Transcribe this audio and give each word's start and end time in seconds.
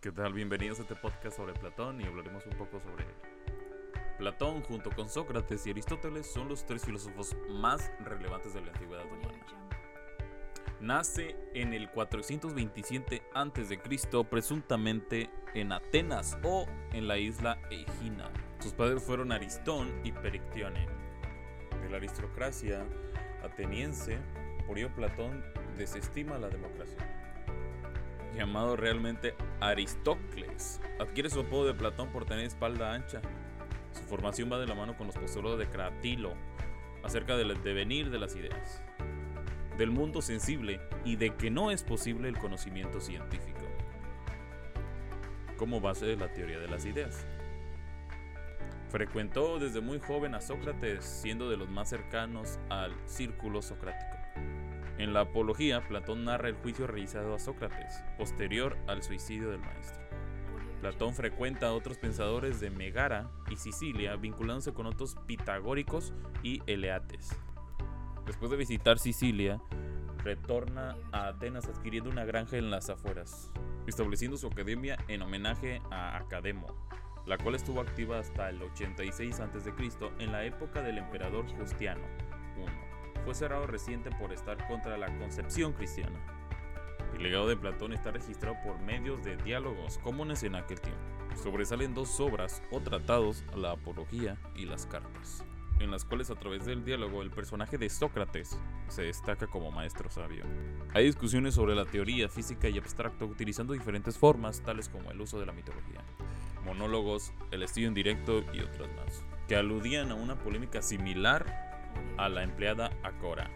¿Qué 0.00 0.10
tal? 0.12 0.32
Bienvenidos 0.32 0.78
a 0.78 0.82
este 0.82 0.96
podcast 0.96 1.36
sobre 1.36 1.52
Platón 1.52 2.00
y 2.00 2.06
hablaremos 2.06 2.46
un 2.46 2.56
poco 2.56 2.80
sobre 2.80 3.04
Platón 4.16 4.62
junto 4.62 4.90
con 4.92 5.10
Sócrates 5.10 5.66
y 5.66 5.72
Aristóteles 5.72 6.26
son 6.26 6.48
los 6.48 6.64
tres 6.64 6.86
filósofos 6.86 7.36
más 7.50 7.92
relevantes 8.02 8.54
de 8.54 8.62
la 8.62 8.72
antigüedad 8.72 9.04
humana. 9.04 9.44
Nace 10.80 11.36
en 11.52 11.74
el 11.74 11.90
427 11.90 13.22
a.C., 13.34 14.24
presuntamente 14.24 15.28
en 15.52 15.70
Atenas 15.70 16.38
o 16.44 16.66
en 16.94 17.06
la 17.06 17.18
isla 17.18 17.58
Egina. 17.70 18.30
Sus 18.60 18.72
padres 18.72 19.02
fueron 19.02 19.32
Aristón 19.32 20.00
y 20.02 20.12
Perictione. 20.12 20.86
De 21.82 21.90
la 21.90 21.98
aristocracia 21.98 22.86
ateniense, 23.44 24.18
por 24.66 24.78
ello 24.78 24.94
Platón 24.94 25.44
desestima 25.76 26.38
la 26.38 26.48
democracia. 26.48 27.19
Llamado 28.34 28.76
realmente 28.76 29.34
Aristócles, 29.60 30.80
adquiere 30.98 31.30
su 31.30 31.40
apodo 31.40 31.66
de 31.66 31.74
Platón 31.74 32.10
por 32.10 32.24
tener 32.24 32.44
espalda 32.44 32.94
ancha. 32.94 33.20
Su 33.92 34.02
formación 34.04 34.50
va 34.50 34.58
de 34.58 34.66
la 34.66 34.74
mano 34.74 34.96
con 34.96 35.06
los 35.06 35.16
postulados 35.16 35.58
de 35.58 35.68
Cratilo 35.68 36.34
acerca 37.02 37.36
del 37.36 37.60
devenir 37.62 38.10
de 38.10 38.18
las 38.18 38.36
ideas, 38.36 38.82
del 39.76 39.90
mundo 39.90 40.22
sensible 40.22 40.80
y 41.04 41.16
de 41.16 41.34
que 41.34 41.50
no 41.50 41.70
es 41.70 41.82
posible 41.82 42.28
el 42.28 42.38
conocimiento 42.38 43.00
científico 43.00 43.60
como 45.60 45.78
base 45.78 46.06
de 46.06 46.16
la 46.16 46.32
teoría 46.32 46.58
de 46.58 46.68
las 46.68 46.86
ideas. 46.86 47.26
Frecuentó 48.88 49.58
desde 49.58 49.82
muy 49.82 50.00
joven 50.00 50.34
a 50.34 50.40
Sócrates, 50.40 51.04
siendo 51.04 51.50
de 51.50 51.58
los 51.58 51.68
más 51.68 51.90
cercanos 51.90 52.58
al 52.70 52.94
círculo 53.04 53.60
socrático. 53.60 54.19
En 55.00 55.14
la 55.14 55.20
Apología, 55.20 55.80
Platón 55.88 56.26
narra 56.26 56.50
el 56.50 56.56
juicio 56.56 56.86
realizado 56.86 57.34
a 57.34 57.38
Sócrates, 57.38 58.04
posterior 58.18 58.76
al 58.86 59.02
suicidio 59.02 59.48
del 59.48 59.60
maestro. 59.60 59.98
Platón 60.82 61.14
frecuenta 61.14 61.68
a 61.68 61.72
otros 61.72 61.96
pensadores 61.96 62.60
de 62.60 62.68
Megara 62.68 63.30
y 63.50 63.56
Sicilia, 63.56 64.16
vinculándose 64.16 64.74
con 64.74 64.84
otros 64.84 65.16
pitagóricos 65.26 66.12
y 66.42 66.60
eleates. 66.66 67.34
Después 68.26 68.50
de 68.50 68.58
visitar 68.58 68.98
Sicilia, 68.98 69.58
retorna 70.22 70.94
a 71.12 71.28
Atenas 71.28 71.66
adquiriendo 71.66 72.10
una 72.10 72.26
granja 72.26 72.58
en 72.58 72.70
las 72.70 72.90
afueras, 72.90 73.50
estableciendo 73.86 74.36
su 74.36 74.48
academia 74.48 74.98
en 75.08 75.22
homenaje 75.22 75.80
a 75.90 76.18
Academo, 76.18 76.66
la 77.24 77.38
cual 77.38 77.54
estuvo 77.54 77.80
activa 77.80 78.18
hasta 78.18 78.50
el 78.50 78.62
86 78.62 79.40
a.C. 79.40 79.72
en 80.18 80.30
la 80.30 80.44
época 80.44 80.82
del 80.82 80.98
emperador 80.98 81.46
Justiano 81.56 82.04
I. 82.58 82.89
Cerrado 83.32 83.66
reciente 83.66 84.10
por 84.10 84.32
estar 84.32 84.66
contra 84.66 84.98
la 84.98 85.06
concepción 85.18 85.72
cristiana. 85.72 86.18
El 87.14 87.22
legado 87.22 87.48
de 87.48 87.56
Platón 87.56 87.92
está 87.92 88.10
registrado 88.10 88.56
por 88.64 88.80
medios 88.80 89.22
de 89.22 89.36
diálogos 89.36 89.98
comunes 89.98 90.42
en 90.42 90.56
aquel 90.56 90.80
tiempo. 90.80 91.00
Sobresalen 91.42 91.94
dos 91.94 92.18
obras 92.18 92.62
o 92.70 92.80
tratados, 92.80 93.44
la 93.56 93.70
Apología 93.70 94.36
y 94.56 94.66
las 94.66 94.84
Cartas, 94.86 95.44
en 95.78 95.90
las 95.90 96.04
cuales 96.04 96.30
a 96.30 96.34
través 96.34 96.66
del 96.66 96.84
diálogo 96.84 97.22
el 97.22 97.30
personaje 97.30 97.78
de 97.78 97.88
Sócrates 97.88 98.58
se 98.88 99.02
destaca 99.02 99.46
como 99.46 99.70
maestro 99.70 100.10
sabio. 100.10 100.44
Hay 100.92 101.04
discusiones 101.04 101.54
sobre 101.54 101.74
la 101.74 101.86
teoría 101.86 102.28
física 102.28 102.68
y 102.68 102.78
abstracto 102.78 103.26
utilizando 103.26 103.72
diferentes 103.72 104.18
formas, 104.18 104.60
tales 104.60 104.88
como 104.88 105.10
el 105.12 105.20
uso 105.20 105.38
de 105.38 105.46
la 105.46 105.52
mitología, 105.52 106.02
monólogos, 106.64 107.32
el 107.52 107.62
estudio 107.62 107.88
en 107.88 107.94
directo 107.94 108.44
y 108.52 108.60
otras 108.60 108.88
más, 108.96 109.24
que 109.46 109.56
aludían 109.56 110.10
a 110.10 110.14
una 110.14 110.36
polémica 110.36 110.82
similar 110.82 111.69
a 112.20 112.28
la 112.28 112.42
empleada 112.42 112.90
Acora. 113.02 113.50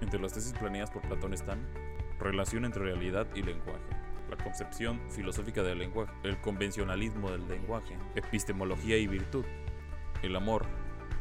Entre 0.00 0.18
las 0.18 0.32
tesis 0.32 0.54
planeadas 0.54 0.90
por 0.90 1.02
Platón 1.02 1.34
están 1.34 1.68
relación 2.18 2.64
entre 2.64 2.84
realidad 2.84 3.26
y 3.34 3.42
lenguaje, 3.42 3.84
la 4.30 4.42
concepción 4.42 4.98
filosófica 5.10 5.62
del 5.62 5.78
lenguaje, 5.78 6.12
el 6.22 6.40
convencionalismo 6.40 7.30
del 7.30 7.46
lenguaje, 7.46 7.98
epistemología 8.14 8.96
y 8.96 9.06
virtud, 9.06 9.44
el 10.22 10.36
amor, 10.36 10.64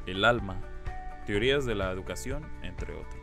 el 0.05 0.23
alma, 0.23 0.61
teorías 1.25 1.65
de 1.65 1.75
la 1.75 1.91
educación, 1.91 2.45
entre 2.61 2.93
otros. 2.93 3.21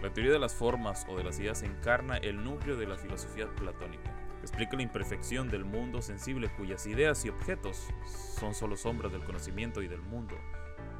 La 0.00 0.12
teoría 0.12 0.32
de 0.32 0.38
las 0.38 0.54
formas 0.54 1.04
o 1.08 1.16
de 1.16 1.24
las 1.24 1.40
ideas 1.40 1.62
encarna 1.62 2.18
el 2.18 2.44
núcleo 2.44 2.76
de 2.76 2.86
la 2.86 2.96
filosofía 2.96 3.48
platónica. 3.48 4.16
Explica 4.42 4.76
la 4.76 4.82
imperfección 4.82 5.48
del 5.48 5.64
mundo 5.64 6.02
sensible 6.02 6.52
cuyas 6.56 6.86
ideas 6.86 7.24
y 7.24 7.30
objetos 7.30 7.88
son 8.38 8.54
solo 8.54 8.76
sombras 8.76 9.12
del 9.12 9.24
conocimiento 9.24 9.82
y 9.82 9.88
del 9.88 10.02
mundo 10.02 10.36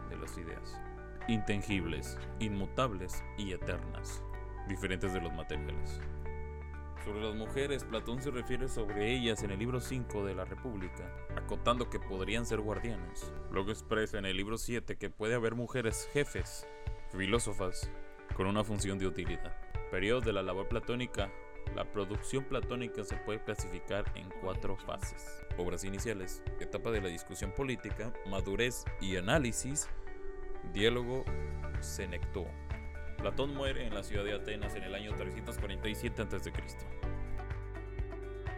de 0.08 0.16
las 0.16 0.36
ideas. 0.36 0.80
Intangibles, 1.28 2.18
inmutables 2.40 3.22
y 3.38 3.52
eternas, 3.52 4.24
diferentes 4.68 5.12
de 5.12 5.20
los 5.20 5.32
materiales. 5.32 6.00
Sobre 7.04 7.22
las 7.22 7.36
mujeres, 7.36 7.84
Platón 7.84 8.20
se 8.20 8.32
refiere 8.32 8.68
sobre 8.68 9.12
ellas 9.12 9.44
en 9.44 9.52
el 9.52 9.58
libro 9.60 9.80
5 9.80 10.24
de 10.24 10.34
la 10.34 10.44
República, 10.44 11.14
acotando 11.36 11.88
que 11.88 12.00
podrían 12.00 12.44
ser 12.44 12.60
guardianas. 12.60 13.32
Luego 13.52 13.70
expresa 13.70 14.18
en 14.18 14.26
el 14.26 14.36
libro 14.36 14.58
7 14.58 14.96
que 14.96 15.10
puede 15.10 15.34
haber 15.34 15.54
mujeres 15.54 16.08
jefes, 16.12 16.66
filósofas, 17.10 17.88
con 18.34 18.46
una 18.46 18.64
función 18.64 18.98
de 18.98 19.06
utilidad. 19.06 19.56
Periodos 19.90 20.24
de 20.24 20.32
la 20.32 20.42
labor 20.42 20.68
platónica. 20.68 21.30
La 21.76 21.84
producción 21.84 22.44
platónica 22.44 23.04
se 23.04 23.16
puede 23.16 23.42
clasificar 23.44 24.04
en 24.16 24.28
cuatro 24.40 24.76
fases. 24.76 25.24
Obras 25.56 25.84
iniciales, 25.84 26.42
etapa 26.60 26.90
de 26.90 27.00
la 27.00 27.08
discusión 27.08 27.52
política, 27.52 28.12
madurez 28.26 28.84
y 29.00 29.16
análisis, 29.16 29.88
diálogo, 30.72 31.24
senectúo. 31.80 32.48
Platón 33.18 33.54
muere 33.54 33.86
en 33.86 33.94
la 33.94 34.02
ciudad 34.02 34.24
de 34.24 34.34
Atenas 34.34 34.74
en 34.74 34.84
el 34.84 34.94
año 34.94 35.14
347 35.14 36.22
a.C. 36.22 36.52